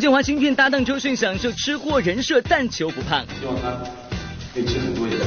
[0.00, 3.22] 建华新片搭档周迅享受吃货人设，但求不胖。
[3.38, 3.70] 希望他
[4.54, 5.20] 可以吃很多一点。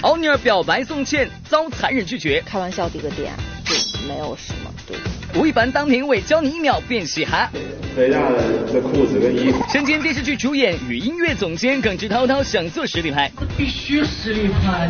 [0.00, 2.42] 奥尼尔表白宋茜，遭残忍拒绝。
[2.46, 3.32] 开玩笑的一个点，
[3.66, 3.74] 就
[4.08, 4.96] 没有什么对。
[5.38, 7.50] 吴亦凡当评委，教你一秒变嘻哈。
[7.94, 9.62] 谁家的裤子跟衣服？
[9.70, 13.30] 身兼电视剧主演与音乐总监，耿直滔滔想做实力派。
[13.58, 14.88] 必须实力派。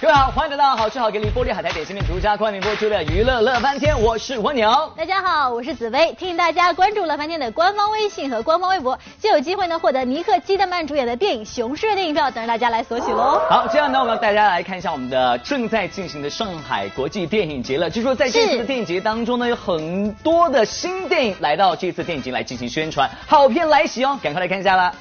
[0.00, 4.90] 各位好，欢迎来到好吃好给力玻璃海苔点心面独家冠名播出的娱乐乐翻天，我是蜗牛。
[4.96, 13.42] 大家好，我是紫薇，提醒大家关注乐翻天的官方微信和官方微博，就有机会呢获得尼克基德曼主演的电影《雄狮》的电影票，等着大家来索取喽。
[13.50, 17.90] 好，这样呢，我们大家来看一下我们的正在进行的上海国际电影节了。
[17.90, 24.94] 据说在这次的电影节当中呢，有很多的新电影来到这次电影节来进行宣传，好片来袭哦，赶快来看一下啦。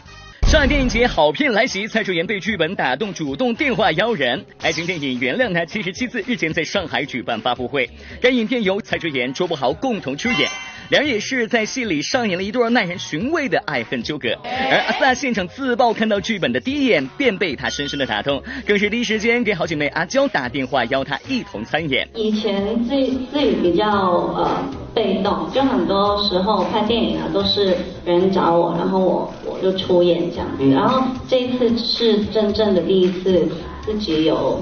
[0.50, 4.44] 上海电影节好片来袭，蔡卓妍被剧本打动，主动电话邀人。
[4.64, 7.88] 爱情电影《原谅他七十七次》日前在上海举办发布会，
[8.20, 10.50] 该影片由蔡卓妍、周柏豪共同出演。
[10.90, 22.10] 两人也是在戏里上演了一段耐人寻味的爱恨纠葛，而阿 sa 现场自曝看到剧本的第一眼便被他深深的打动，更是第一时间给好姐妹阿娇打电话邀她一同参演。
[22.16, 22.90] 以前自
[23.32, 33.48] 自己比较呃被动，就很多时候拍电影啊都是别人找我，然后我我就出演这样子，然后这一次是真正的第一次
[33.86, 34.60] 自己有。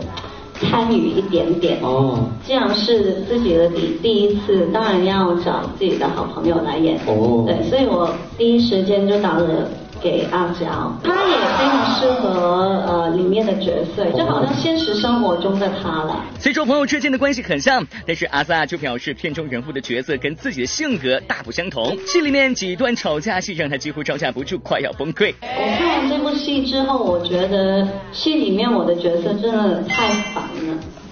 [0.62, 7.44] 参与一点点哦，既然是自己的第第一次，当然要找自己的好朋友来演哦。
[7.46, 9.70] 对，所以我第一时间就打了
[10.02, 10.66] 给阿娇，
[11.04, 16.24] 她也非常适合呃里面的角色，就好像现实生活中的她了。
[16.40, 21.98] 虽说朋友之间的关系很像，但是阿 sa 就表示片中人物的角色跟自己的性格大不相同。
[22.06, 25.34] 戏里面几段吵架戏让他几乎招架不住，快要崩溃。
[25.42, 30.47] 我看完这部戏之后，我觉得戏里面我的角色真的太烦了。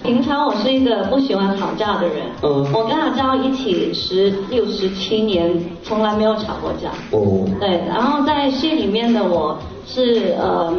[0.05, 5.51] 平常我是一个不喜欢吵架的人，嗯，我跟阿娇一起十六十七年，
[5.83, 6.89] 从来没有吵过架。
[7.11, 10.73] 哦，对，然后在戏里面的我是呃。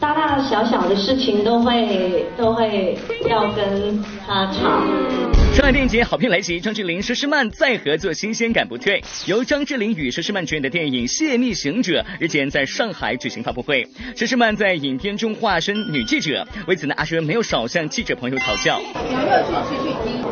[0.00, 2.96] 大大小小的事情都会都会
[3.28, 5.47] 要跟他吵。
[5.58, 9.02] 上海电影节好片来袭，张智霖、佘诗曼再合作，新鲜感不退。
[9.26, 13.84] 由张智霖与佘诗曼主演的电影《泄密行者》日前在上海举行发布会。
[14.14, 18.78] 佘诗曼在影片中化身女记者，为此呢，阿佘没有少向记者朋友讨教。
[18.78, 20.24] 有没有去去去听？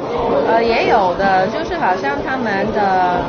[0.46, 3.24] 呃，也有的，就是好像他们的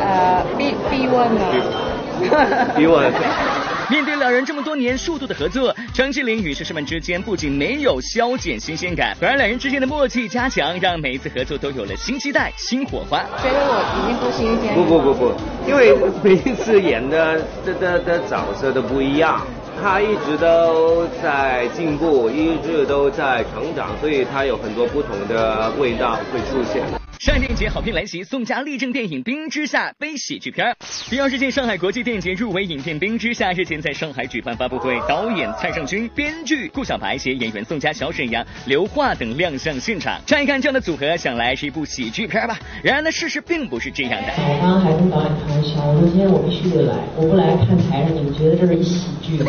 [0.00, 2.74] 呃逼逼问呢。
[2.74, 3.12] 逼问。
[3.90, 13.20] 面对两人这么多年数度的合作，张智霖与佘诗曼之间不仅没有消减新鲜感，反而两人之间的默契加强，让每一次合作都有了新期待、新火花。
[13.40, 14.74] 觉得我已经不新鲜。
[14.74, 15.34] 不不不不，
[15.68, 19.40] 因为每一次演的的的的角色都不一样，
[19.80, 26.82] 他一直都在进步，一直都在成长，所以他有很多不同的味道会出现。
[27.18, 30.76] 上海电影节好片来袭，宋佳力证电影《冰之下》非喜剧片。
[31.08, 40.20] 第二十届上海国际电影节入围影片《冰之下》日前在上海举办发布会，导演蔡尚君、编剧顾小白携演员宋佳、小沈阳、刘桦等亮相现场。
[40.26, 42.58] 乍一看这样的组合，想来是一部喜剧片吧？
[42.82, 44.28] 然而呢，事实并不是这样的。
[44.36, 49.38] 我刚刚还跟导演开玩笑，我说今天我必须得来，我不来看台上，你们觉得这是一喜剧？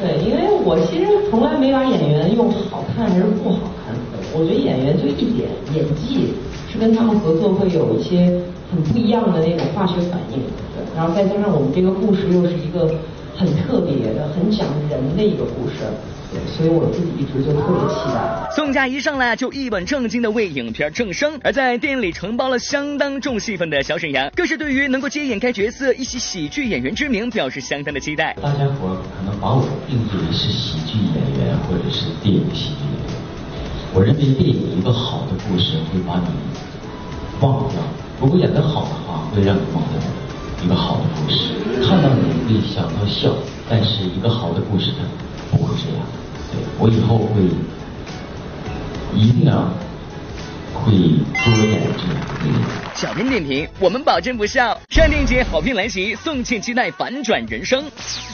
[0.00, 3.71] 对，因为我其实从来没把演员用好看还是不好看。
[4.34, 6.32] 我觉得演员就一点演技
[6.70, 10.40] 是跟他们合作会有一些很不一样的那种化学反应，
[10.96, 12.94] 然后再加上我们这个故事又是一个
[13.36, 15.84] 很特别的、很讲人的一个故事。
[16.56, 18.48] 所以我自己一直就特别期待。
[18.56, 28.34] 宋佳一上来就一本正经的为影片正声，而在电影里承包了相当重戏份的小沈阳，更是对于能够接演该角色一袭喜剧演员之名表示相当的期待。
[28.40, 32.91] 大家伙可能把我定义为是喜剧演员或者是电影喜剧
[33.94, 36.28] 我认为电影一个好的故事会把你
[37.40, 37.76] 忘掉，
[38.20, 40.00] 如果演得好的话会让你忘掉
[40.64, 41.52] 一个好的故事。
[41.84, 43.30] 看到你会想到笑，
[43.68, 45.04] 但是一个好的故事它
[45.54, 46.06] 不会这样。
[46.50, 47.42] 对我以后会
[49.14, 49.68] 一定要
[50.82, 50.92] 会
[51.44, 52.62] 多演这样
[52.94, 54.78] 小编点评：我们保证不笑。
[54.90, 57.84] 上电影节好片来袭，宋茜期待反转人生。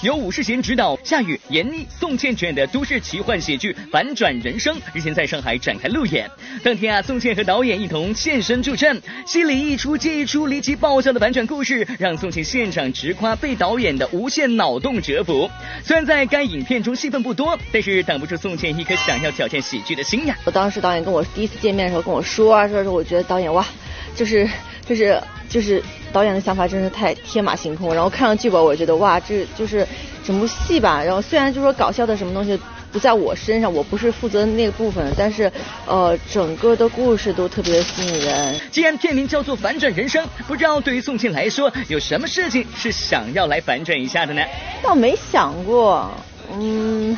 [0.02, 6.28] 由武世贤执导，夏雨、闫妮、宋茜主演的都市奇幻喜剧《反转人生》日前在上海展开路演。
[6.62, 15.48] 当天啊，宋茜和导演一同现身助阵，戏里一出接一出离奇爆笑的反转故事，让宋茜现场直夸被导演的无限脑洞折服。
[15.82, 20.36] 虽然在该影片中戏份不多，但是挡不住宋茜一颗想要挑战喜剧的心呀。
[20.44, 23.66] 我当时导演跟我第一次见面的时候跟我说啊，说说我觉得导演哇。
[24.14, 24.48] 就是
[24.84, 25.80] 就是就是
[26.12, 29.86] 导演的想法真是太天马行空，然后看了剧本，我觉得哇，这就是
[30.24, 31.00] 整部戏吧。
[31.04, 32.58] 然后虽然就说搞笑的什么东西
[32.90, 35.52] 不在我身上，我不是负责那个部分，但是
[35.86, 38.60] 呃，整个的故事都特别吸引人。
[38.72, 44.42] 既然片名叫做《反转人生》，不知道对于宋庆来说，有什么事情是想要来反转一下的呢？
[44.82, 46.10] 倒没想过，
[46.58, 47.16] 嗯。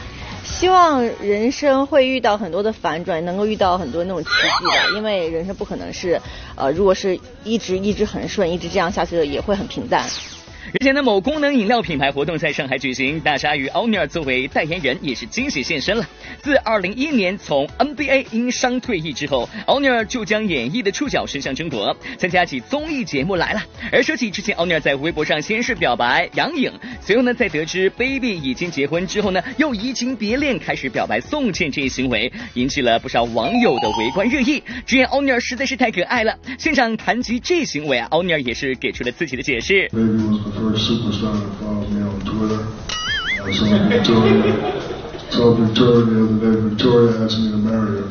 [0.60, 6.20] 希望人生会遇到很多的反转，能够遇到很多那种奇迹的，因为人生不可能是，
[6.54, 10.04] 呃，如果是一直一直很顺，一直这样下去的，也会很平淡。
[10.72, 16.06] 日前的某功能饮料品牌活动在上海举行，大鲨鱼奥尼尔作为代言人也是惊喜现身了。
[16.42, 23.62] 自二零一一年从 NBA 因伤退役之后，奥尼尔就将演艺的触角伸向中国，参加起综艺节目来了。
[23.90, 34.62] 而说起之前，奥尼尔在微博上先是表白杨颖，随后呢，在得知 Baby 已经结婚之后呢，又移情别恋，开始表白宋茜这一行为，引起了不少网友的围观热议。
[34.86, 36.38] 直言奥尼尔实在是太可爱了。
[36.58, 39.90] 现场谈及这行为啊，奥尼尔也是给出了自己的解释。
[40.52, 42.66] First superstar that followed me on Twitter.
[43.42, 44.52] I saw Victoria,
[45.30, 46.60] saw Victoria the other day.
[46.68, 48.08] Victoria asked me to marry her,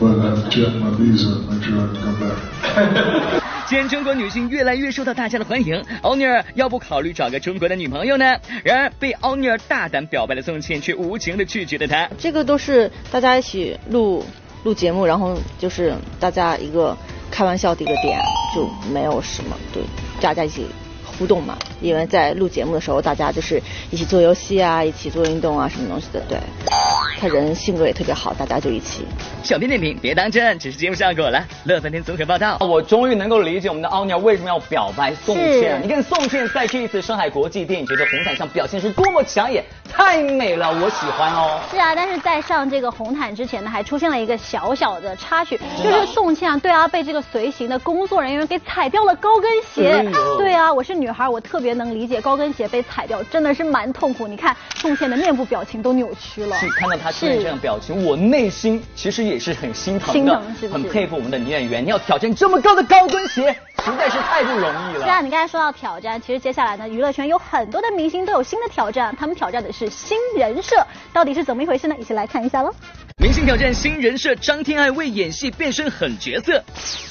[0.00, 3.40] but I have to check my visa, make sure I can come back.
[3.66, 8.36] 既然中国女性越来越受到大家的欢迎，奥尼尔要不考虑找个中国的女朋友呢？
[8.62, 12.08] 然而被奥尼尔大胆表白的宋茜却无情的拒绝了他。
[12.18, 14.22] 这个都是大家一起录
[14.64, 16.94] 录节目，然后就是大家一个
[17.30, 18.20] 开玩笑的一个点，
[18.54, 19.82] 就没有什么对
[20.20, 20.66] 大家一起。
[21.18, 26.38] 互动嘛，因为在录节目的时候，大家就是一起做游戏啊，一起做运动啊，什么东西的，对。
[27.16, 29.06] 他人性格也特别好，大家就一起。
[29.42, 31.42] 小编点评，别当真，只是节目效果了。
[31.64, 35.80] 乐翻天综合报道，我终于能够理解我们的奥尼尔为什么要表白宋茜。
[35.82, 41.60] 你看宋茜在这一次上海国际电影节的红毯上表现是多么抢眼，太美了，我喜欢哦。
[41.70, 50.04] 是啊，但是在上这个红毯之前呢，还出现了一个小小的插曲，就是宋茜啊，对啊，被这个随行的工作人员给踩掉了高跟鞋。
[50.36, 54.26] 对啊，我是女孩，我特别能理解高跟鞋被踩掉，真的是蛮痛苦。
[54.26, 56.56] 你看宋茜的面部表情都扭曲了。
[56.56, 56.94] 是看到。
[56.96, 60.40] 她出现这样表情，我内心其实也是很心疼的，
[60.72, 61.84] 很佩服我们的女演员。
[61.84, 63.52] 你要挑战这么高的高跟鞋，
[63.84, 65.04] 实在是太不容易了。
[65.04, 70.76] 是啊，你刚才说到挑战，其实接下来呢，娱乐圈有很多的明星都有新的挑战，他们挑战的是新人设，
[71.12, 71.94] 到底是怎么一回事呢？
[71.98, 72.72] 一起来看一下喽。
[73.18, 76.62] 明星挑战新人设，张天爱为演戏变身狠角色。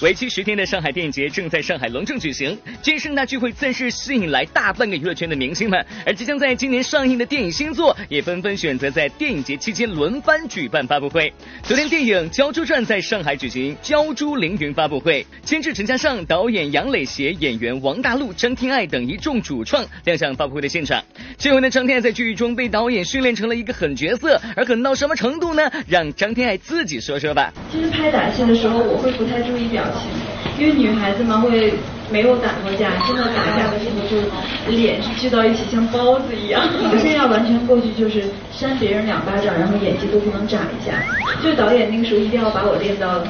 [0.02, 5.84] 为期十天的上海电影节正在上海隆重举行，这盛大聚会自然是吸引来大半个娱乐圈的明星们。
[6.06, 11.34] 而即将在今年上映的电影新作，也纷纷选择在电影节期间轮番举办发布会。
[11.64, 21.04] 昨天电影《鲛珠传》在上海举行鲛珠凌云发布会，监制陈嘉上、导演杨磊携演员王大陆、张天爱等一众主创亮相发布会的现场。
[21.38, 25.64] 这回呢，张天爱在剧中被导演训练成了一个狠角色，而狠到什么程度呢？
[25.94, 27.54] 让张天爱自己说说吧。
[27.72, 30.10] 其实拍打戏的时候，我会不太注意表情，
[30.58, 31.72] 因为女孩子嘛会
[32.10, 34.18] 没有打过架，真的打架的时候就
[34.76, 36.68] 脸是聚到一起，像包子一样。
[36.90, 40.98] 可是要完全过去，就是扇别人两巴掌，然后眼睛都不能眨一下。
[41.44, 43.24] 就导演那个时候一定要把我练到。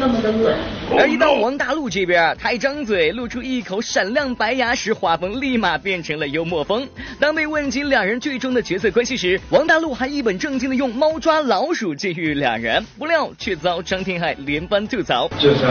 [0.00, 0.54] 那么的冷。
[0.96, 6.88] 而一到王大陆这边，他一张嘴露出一口闪亮白牙时，画风立马变成了幽默风。
[7.20, 15.28] 当被问及两人剧中的角色关系时，王大陆还一本正经的用猫抓老鼠借喻两人，不料却遭张天爱连番吐槽。
[15.38, 15.68] 就像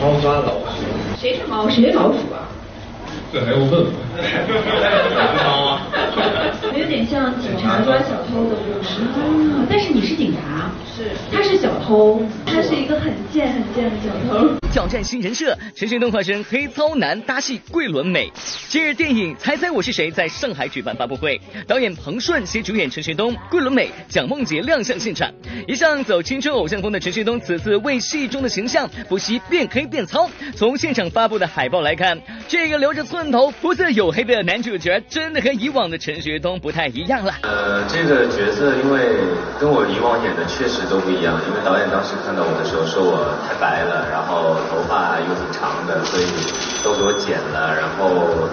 [0.00, 0.84] 猫抓老鼠，
[1.18, 2.46] 谁是猫，谁老鼠啊？
[3.32, 3.90] 这还用问吗？
[6.76, 9.00] 有点像警察抓小偷的故事。
[9.68, 11.79] 但是你是警察，是，他是小
[12.46, 14.54] 他是一个很贱很贱的小偷。
[14.70, 18.30] 挑战新人设，陈学冬化身黑糙男搭戏桂纶镁。
[18.68, 25.28] 今日电影《猜猜我是谁》在上海举办发布会，导演彭顺携主演陈学冬、桂纶镁、蒋梦婕亮相现场。
[25.66, 30.30] 一向走青春偶像风的陈学冬，此次为戏中的形象不惜变黑变糙。
[30.54, 32.16] 从现场发布的海报来看，
[32.46, 37.34] 这个留着寸头、肤色黝黑的男主角，真的和以往的陈学冬不太一样了。
[37.42, 39.00] 呃，这个角色因为
[39.58, 44.58] 跟我以往演的确实都不一样，因为导演当时看到我的时候说我太白了，然后。
[44.70, 46.24] 头发又挺长的，所以
[46.82, 47.74] 都给我剪了。
[47.74, 48.48] 然后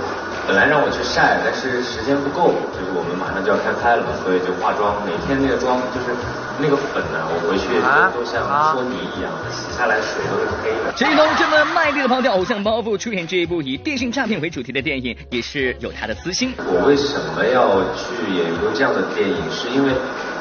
[0.48, 4.98] 本来让我去晒，但是时间不够，就是我们马上就要开拍了嘛，所以就化妆。
[5.06, 6.10] 每天那个妆就是
[6.58, 7.70] 那个粉呢，我回去
[8.14, 10.94] 都像搓泥一样，洗下来水都是黑的。
[10.98, 16.54] 陈东这么卖力的抛掉偶像包袱，出演这一部以电信诈骗为主题的电影，也是有他的私心。
[16.58, 19.38] 我为什么要去演一部这样的电影？
[19.54, 19.94] 是因为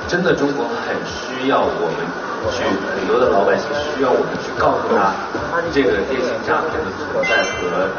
[0.09, 2.26] 真的中国很需要我们。
[2.51, 5.13] 去很多的老百姓需要我们去告诉他
[5.73, 7.91] 这个电信诈骗的存在和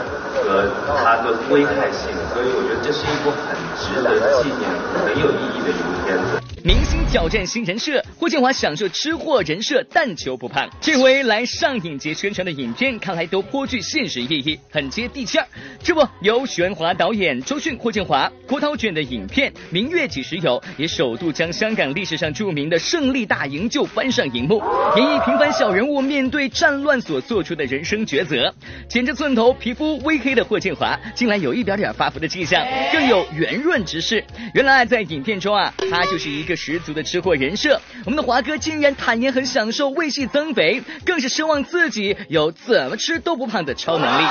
[0.42, 0.64] 和
[1.04, 4.70] 它的危害性，所以我觉得这是一部很值得纪念、
[5.06, 6.47] 很有意义的一部片子。
[6.64, 10.68] 明星挑战新人设，霍建华享受吃货人设，但求不胖。
[10.82, 15.48] 这回来上影节宣传的影片，看来都颇具现实意义，很接地气儿。
[15.82, 24.58] 这不，由许鞍华导演、周迅、霍建华、郭涛主演的影片《明月几时有》，也首度将香港历史上著名的胜利大营救搬上荧幕，
[24.98, 28.54] 演绎平凡小人物面对战乱所做出的人生抉择。
[28.90, 34.24] 剪着寸头、皮肤微黑的霍建华，竟然有一点点发福的迹象，更有圆润之势。
[34.54, 37.80] 原来在影片中啊，他就是一个十足的吃货人设。
[38.04, 44.26] 我们的华哥竟然坦言很享受胃戏增肥，更是奢望自己有怎么吃都不胖的超能力。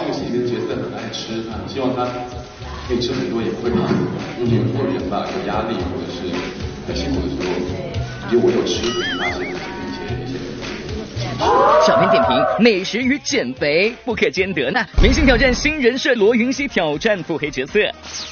[0.00, 2.04] 这个戏里的角色很爱吃，希望他
[2.86, 3.88] 可以吃很多也不会胖。
[4.38, 6.28] 因为过年吧有压力或者是
[6.86, 7.48] 很辛苦的时候，
[8.30, 8.82] 就我有吃，
[9.16, 9.54] 发现一
[9.94, 10.55] 些一些。
[11.86, 14.84] 小编点评：美食与减肥不可兼得呢。
[15.02, 17.80] 明星挑战新人设，罗云熙挑战腹黑角色。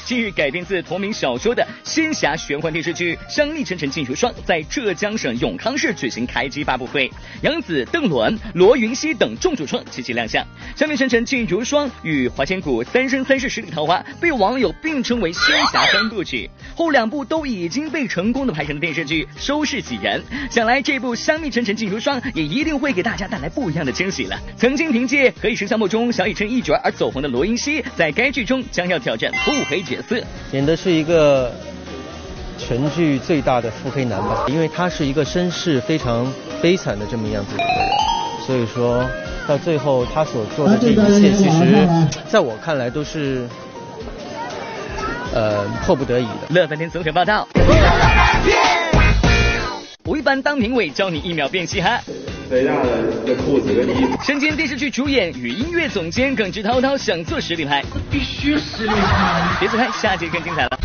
[0.04, 7.10] 近日改编自同名小说的仙侠玄幻电视剧《香蜜沉沉烬如霜》在浙江省永康市举行开机发布会，
[7.42, 10.42] 杨紫、邓伦、罗云熙等众主创齐齐亮相。
[10.78, 20.22] 《香蜜沉沉烬如霜》与华千骨《三生三世十里桃花》被网友并称为仙侠三部曲，后两部都已经被成功的拍成了电视剧，收视喜人。
[20.50, 24.38] 想来这部《香蜜沉沉烬如霜》也一定会给大家带来不一样的惊喜了。
[24.56, 30.18] 曾经凭借《何以笙箫默》中小以琛一角而走红的罗云熙，在该剧中将要挑战腹黑角色。
[30.52, 31.52] 演的是一个
[32.56, 36.32] 全剧最大的腹黑男吧，因为他是一个身世非常
[36.62, 39.04] 悲惨的这么样子的一个人，所以说
[39.46, 41.86] 到最后他所做的这一切，其实
[42.28, 43.46] 在我看来都是
[45.34, 46.32] 呃迫不得已的。
[46.50, 47.46] 乐翻天综合报道。
[50.06, 51.98] 吴亦凡当评委，教你一秒变嘻哈。
[52.48, 54.22] 肥大的的裤子跟衣服。
[54.22, 59.56] 身兼电视剧主演与音乐总监耿直滔滔想做实力派，必须实力派。
[59.58, 60.78] 别走开，下集更精彩了。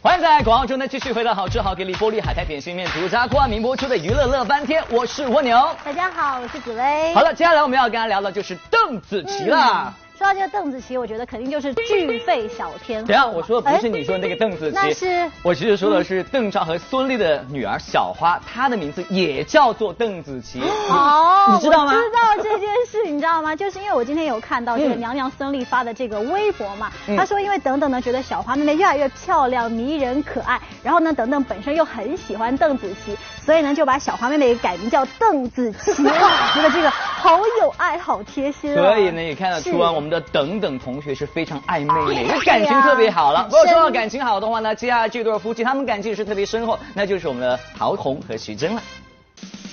[0.00, 5.56] 欢迎在广告中呢继续回到好吃好给力玻璃海苔点心面独家冠名播出的娱乐乐翻天，我是蜗牛。
[5.84, 7.14] 大家好，我是紫薇。
[7.14, 9.94] 好了，接下来我们要跟大家聊的就是邓紫棋啦。
[10.22, 13.08] 说到这个邓紫棋，我觉得肯定就是巨肺小天后。
[13.08, 20.60] 等下，我说的不是你说的那个邓紫棋，那是我其实说的是邓超和孙俪的女儿小花，她的名字也叫做邓紫棋。
[20.60, 21.92] 哦，你知道吗？
[21.92, 23.56] 知道这件事，你知道吗？
[23.56, 36.04] 就是因为我今天有看到这个娘娘孙俪发的这个微博嘛，她说因为等等呢觉得小花妹妹越来越漂亮、迷人、可爱，然后呢等等本身又很喜欢邓紫棋，所以呢就把小花妹妹改名叫邓紫棋。
[36.04, 38.74] 觉得这个好有爱，好贴心。
[38.74, 43.46] 所以呢也看得出啊，我们的等等同学是非常暧昧的，感情特别好了。
[43.48, 48.82] 如果说到感情好的话呢，接下来这对夫妻他们感情是特别深厚，那就是我们的陶虹和徐峥了。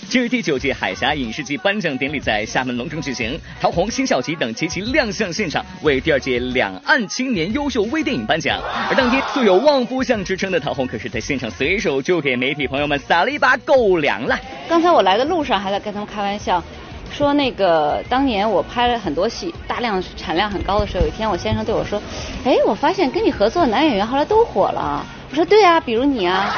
[0.08, 8.62] 今日第九届海峡影视季颁奖典礼在厦门隆重举行，陶虹、辛晓琪等齐齐亮相现场，为第二届两岸青年优秀微电影颁奖。
[8.90, 14.40] 而当天素有旺夫相之称的陶虹，可是在现场随手就给媒体朋友们撒了一把狗粮了。
[14.68, 16.64] 刚才我来的路上还在跟他们开玩笑。
[17.12, 22.02] 说那个当年我拍了很多戏，大量产量很高的时候，有一天我先生对我说
[22.46, 26.56] ：“哎，我发现跟你合作的男演员后来都火了。”我说：“对啊，比如你啊。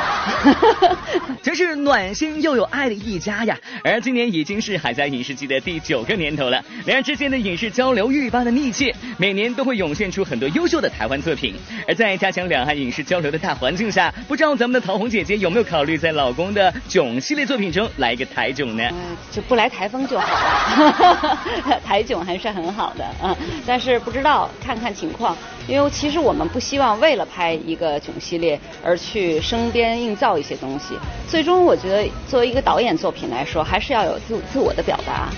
[1.44, 3.58] ”真是暖心又有爱的一家呀！
[3.84, 11.56] 而今年已经是海峡影视季的第九个年头了，两人之间的影视交流愈发的密切，每年都会涌现出很多优秀的台湾作品。
[11.88, 18.88] 而在加强两岸影视交流的大环境下，不知道咱们的陶虹姐姐有没有考虑在老公的囧系列作品中来一个台囧呢？
[18.92, 21.82] 嗯，就不来台风就好了。
[21.84, 23.36] 台囧还是很好的啊，
[23.66, 25.36] 但是不知道看看情况，
[25.68, 30.96] 因为其实我们不希望为了拍一个囧系列而去生编硬造一些东西。
[31.28, 35.30] 最终，我觉得作为一个导演作品来说，还是要有自自我的表达。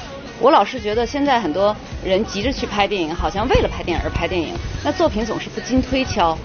[0.41, 4.49] 我老是觉得现在很多人急着去拍电影，好像为了拍电影而拍电影，
[4.83, 6.37] 那作品总是不经推敲。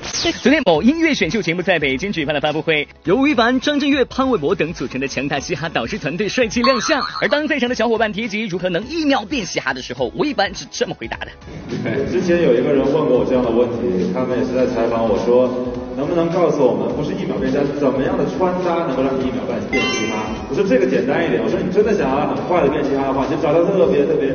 [0.42, 7.02] 昨天某音乐选秀节目在北京举办了发布会，由吴亦凡、张震岳、潘玮柏等组成的强大嘻哈导师团队帅气亮相。
[7.22, 15.67] 而当在场的小伙伴提及如何能一秒变嘻哈的时候，吴亦凡是这么回答的：之前有一个人问过我这样的问题，他们也是在采访我说，
[15.98, 20.30] 能不能告诉我们，不是一秒变嘻哈，怎么样的穿搭能够让你一秒半变嘻哈？
[20.46, 24.30] 我说这个简单一点，我说你真的想要很快的变嘻哈的话，就找到特别特别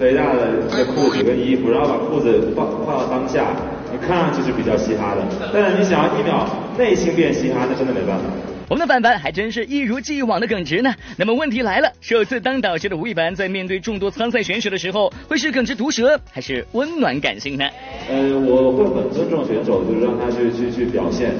[0.00, 3.52] 肥大的的裤子跟衣服，然后把裤子放放到当下，
[3.92, 5.20] 你看上去是比较嘻哈的。
[5.52, 6.48] 但是你想要一秒
[6.80, 8.24] 内心变嘻哈，那真的没办法。
[8.72, 10.94] 我们的凡凡还真是一如既往的耿直呢。
[11.18, 17.68] 那么问题来了，首次当导师的吴亦凡在面对众多参赛选手的时候，会是耿直毒舌，还是温暖感性呢？
[18.08, 21.34] 呃，我会很尊重选手，就是让他去去去表现。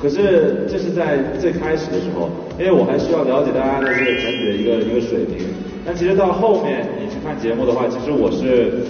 [0.00, 5.44] 可是这是在最开始的时候，因为我还需要了解大家的这个整体的一个一个水平。
[5.84, 8.80] 但其实到后面你去看节目的话，其实我是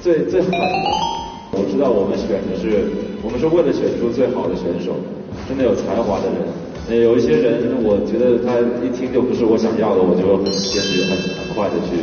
[0.00, 0.56] 最最狠的。
[1.52, 2.88] 我知道我们选的是，
[3.22, 4.96] 我们是为了选出最好的选手。
[5.46, 6.48] 真的有才华的人。
[6.88, 12.00] 呃，有一些人，我觉得他一听就不是我想要的，我就很坚决、很很快的去，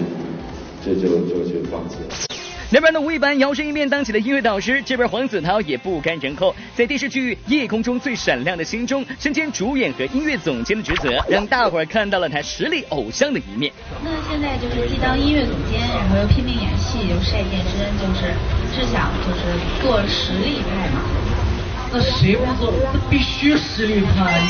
[0.86, 2.16] 就就就去放弃了。
[2.70, 13.74] 那边的吴亦凡摇身一变当起了音乐导师，这边黄子韬也不甘人后，在电视剧《夜空中最闪亮的星》中身兼主演和音乐总监的职责，让大伙儿看到了他实力偶像的一面。
[14.04, 18.30] 那现在就是既当音乐总监，然后又拼命演戏，又晒健身，就是
[18.76, 19.42] 是想就是
[19.82, 21.02] 做实力派嘛。
[21.94, 22.74] 那谁不做？
[22.94, 24.42] 那必须实力派！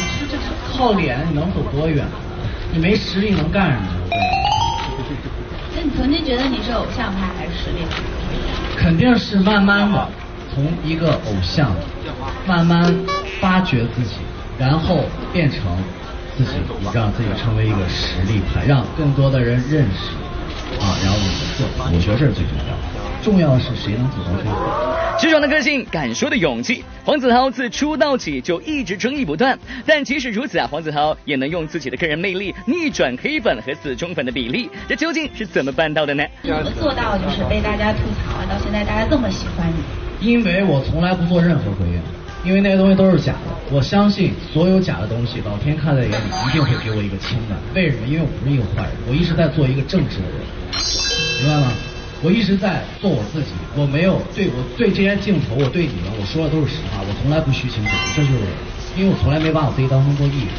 [0.77, 2.05] 靠脸，你能走多远？
[2.71, 3.87] 你没实力能干什么？
[5.75, 8.01] 那你曾经觉得你是偶像派还是实力派？
[8.77, 10.07] 肯定是慢慢的
[10.53, 11.73] 从一个偶像
[12.45, 12.93] 慢慢
[13.39, 14.15] 发掘自己，
[14.57, 15.61] 然后变成
[16.37, 16.51] 自己，
[16.93, 20.11] 让自己成为一个实力派，让更多的人认识
[20.81, 22.81] 啊，然后你的做，我觉得这是最重要的。
[23.23, 25.04] 重要的是谁能走到最后。
[25.17, 26.83] 直爽的个性，敢说的勇气。
[27.03, 36.23] 黄子韬自出道起就一直争议不断，但即使如此啊，黄子韬也能用自己的个人魅力逆转黑粉和死忠粉的比例，这究竟是怎么办到的呢？
[36.43, 40.27] 怎么做到就是被大家吐槽啊，到现在大家这么喜欢你？
[40.27, 42.01] 因为我从来不做任何回应，
[42.43, 43.55] 因为那些东西都是假的。
[43.71, 47.55] 我相信所有假的东西，老天看在眼里一定会给我一个清的。
[47.73, 48.07] 为什么？
[48.07, 50.39] 因为我不是一个坏人，我一直在做一个正直的人，
[51.41, 51.71] 明白吗？
[52.25, 58.39] 我一直在做我自己，我没有对我对这些镜头，我对你们，我说的都是实话，我从来不虚情假意，这就是
[58.97, 60.49] 因为我从来没把我自己当成过艺人，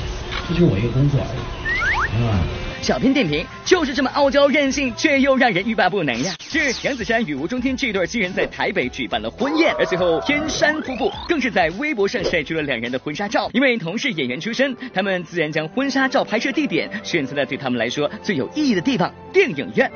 [0.46, 2.38] 这就是我一个工作而已，明白吗？
[2.82, 6.32] 小编点评：就是这么傲娇任性，却又让人欲罢不能呀！
[6.38, 13.50] 是，杨子姗与吴中天这对新人在台北举办了婚宴，而随后天山夫妇更是在微博上晒出了两人的婚纱照。
[13.52, 19.90] 因为同是演员出身，他们自然将婚纱照拍摄地点选择了对他们来说最有意义的地方——电影院。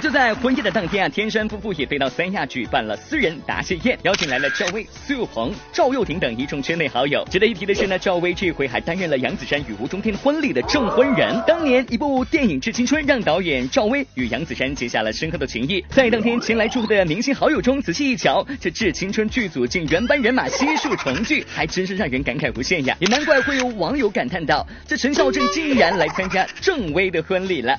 [0.00, 7.22] 就在婚宴的当天啊，天山夫妇也飞到三亚举办了私人答谢宴，邀请来了赵薇、苏有朋、赵又廷等一众圈内好友。
[7.30, 11.38] 值得一提的是呢，赵薇这回还担任了杨子姗与吴中天婚礼的证婚人。
[11.46, 15.84] 当年一部电影《致青春》让导演赵薇与杨子姗结下了深刻的情谊。
[15.90, 22.96] 在当天前来祝贺的明星好友中，仔细一瞧，这《致青春》剧组竟原班人马悉数重聚，还真是让人感慨无限呀！
[23.00, 27.78] 也难怪会有网友感叹道：“这陈孝正竟然来参加郑薇的婚礼了。”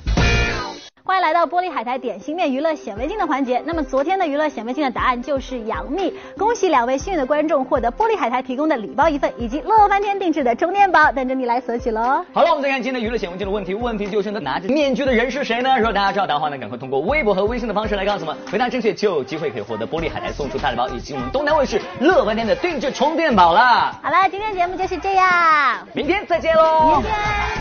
[1.04, 3.60] 欢迎来到玻璃海苔点心面娱乐显微镜的环节。
[3.66, 12.24] 那么昨天的娱乐显微镜的答案就是杨幂，恭喜两位幸运的观众获得玻璃海苔提供的礼包一份，以及乐翻天定制的充电宝，等着你来索取喽。
[12.32, 15.76] 好了，我们再看今天的娱乐显微镜的问题，问题就是呢，拿着面具的人是谁呢？
[15.76, 23.92] 如果大家知道答案的话呢，赶快通过微博和微信的方式来告诉我们，回答正确就有机会可以获得玻璃海苔送出大礼包，以及我们东南卫视乐翻天的定制充电宝啦。
[24.00, 27.00] 好了，今天节目就是这样，明天再见喽。
[27.00, 27.52] 明天。